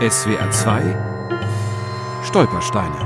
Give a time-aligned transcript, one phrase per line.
[0.00, 2.96] SWR 2 Stolpersteine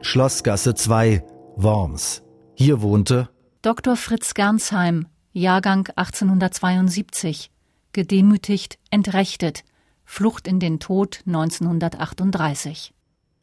[0.00, 2.24] Schlossgasse 2, Worms.
[2.54, 3.28] Hier wohnte
[3.62, 3.94] Dr.
[3.94, 7.52] Fritz Gernsheim, Jahrgang 1872,
[7.92, 9.62] gedemütigt, entrechtet,
[10.04, 12.92] Flucht in den Tod 1938.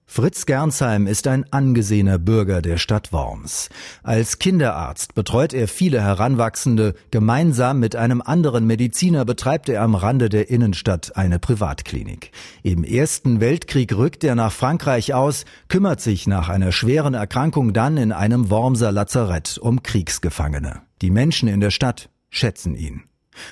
[0.08, 3.70] Fritz Gernsheim ist ein angesehener Bürger der Stadt Worms.
[4.04, 6.94] Als Kinderarzt betreut er viele Heranwachsende.
[7.10, 12.32] Gemeinsam mit einem anderen Mediziner betreibt er am Rande der Innenstadt eine Privatklinik.
[12.62, 17.98] Im Ersten Weltkrieg rückt er nach Frankreich aus, kümmert sich nach einer schweren Erkrankung dann
[17.98, 20.84] in einem Wormser Lazarett um Kriegsgefangene.
[21.02, 23.04] Die Menschen in der Stadt schätzen ihn.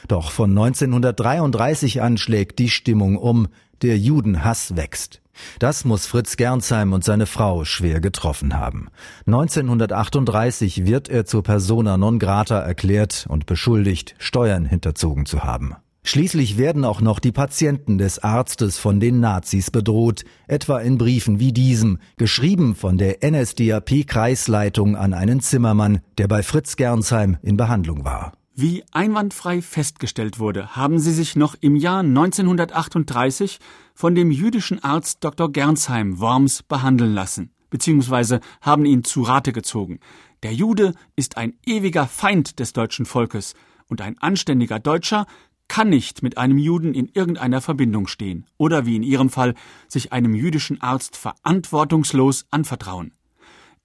[0.07, 3.47] Doch von 1933 an schlägt die Stimmung um,
[3.81, 5.22] der Judenhass wächst.
[5.59, 8.89] Das muss Fritz Gernsheim und seine Frau schwer getroffen haben.
[9.25, 15.75] 1938 wird er zur persona non grata erklärt und beschuldigt, Steuern hinterzogen zu haben.
[16.05, 21.39] Schließlich werden auch noch die Patienten des Arztes von den Nazis bedroht, etwa in Briefen
[21.39, 28.03] wie diesem, geschrieben von der NSDAP-Kreisleitung an einen Zimmermann, der bei Fritz Gernsheim in Behandlung
[28.03, 28.33] war.
[28.55, 33.59] Wie einwandfrei festgestellt wurde, haben sie sich noch im Jahr 1938
[33.95, 35.51] von dem jüdischen Arzt Dr.
[35.51, 39.99] Gernsheim Worms behandeln lassen, beziehungsweise haben ihn zu Rate gezogen.
[40.43, 43.55] Der Jude ist ein ewiger Feind des deutschen Volkes
[43.87, 45.25] und ein anständiger Deutscher
[45.67, 49.55] kann nicht mit einem Juden in irgendeiner Verbindung stehen oder wie in ihrem Fall
[49.87, 53.13] sich einem jüdischen Arzt verantwortungslos anvertrauen.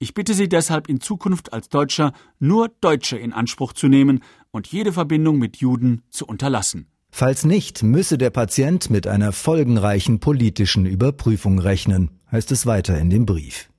[0.01, 4.67] Ich bitte Sie deshalb in Zukunft als Deutscher nur Deutsche in Anspruch zu nehmen und
[4.67, 6.87] jede Verbindung mit Juden zu unterlassen.
[7.11, 13.09] Falls nicht, müsse der Patient mit einer folgenreichen politischen Überprüfung rechnen, heißt es weiter in
[13.09, 13.69] dem Brief.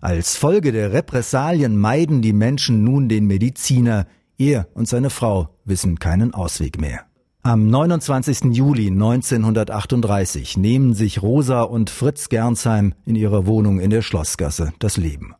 [0.00, 4.06] Als Folge der Repressalien meiden die Menschen nun den Mediziner,
[4.38, 7.06] er und seine Frau wissen keinen Ausweg mehr.
[7.42, 8.54] Am 29.
[8.56, 14.96] Juli 1938 nehmen sich Rosa und Fritz Gernsheim in ihrer Wohnung in der Schlossgasse das
[14.96, 15.34] Leben.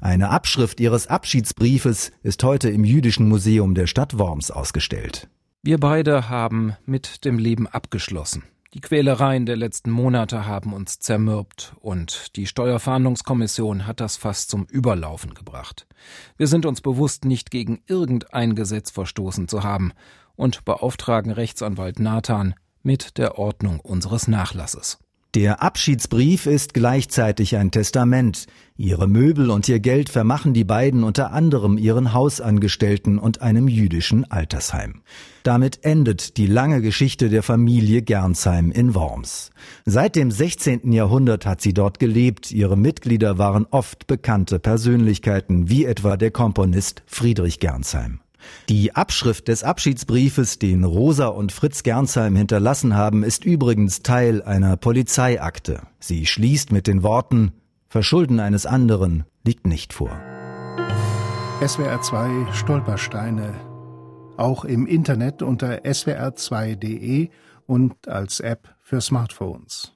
[0.00, 5.28] Eine Abschrift ihres Abschiedsbriefes ist heute im Jüdischen Museum der Stadt Worms ausgestellt.
[5.62, 8.44] Wir beide haben mit dem Leben abgeschlossen.
[8.74, 14.66] Die Quälereien der letzten Monate haben uns zermürbt und die Steuerfahndungskommission hat das fast zum
[14.66, 15.86] Überlaufen gebracht.
[16.36, 19.92] Wir sind uns bewusst, nicht gegen irgendein Gesetz verstoßen zu haben
[20.34, 24.98] und beauftragen Rechtsanwalt Nathan mit der Ordnung unseres Nachlasses.
[25.36, 28.46] Der Abschiedsbrief ist gleichzeitig ein Testament.
[28.78, 34.24] Ihre Möbel und ihr Geld vermachen die beiden unter anderem ihren Hausangestellten und einem jüdischen
[34.30, 35.02] Altersheim.
[35.42, 39.50] Damit endet die lange Geschichte der Familie Gernsheim in Worms.
[39.84, 40.90] Seit dem 16.
[40.90, 42.50] Jahrhundert hat sie dort gelebt.
[42.50, 48.20] Ihre Mitglieder waren oft bekannte Persönlichkeiten, wie etwa der Komponist Friedrich Gernsheim.
[48.68, 54.76] Die Abschrift des Abschiedsbriefes, den Rosa und Fritz Gernsheim hinterlassen haben, ist übrigens Teil einer
[54.76, 55.82] Polizeiakte.
[56.00, 57.52] Sie schließt mit den Worten
[57.88, 60.10] Verschulden eines anderen liegt nicht vor.
[61.66, 63.54] SWR 2 Stolpersteine.
[64.36, 67.30] Auch im Internet unter swr2.de
[67.66, 69.95] und als App für Smartphones.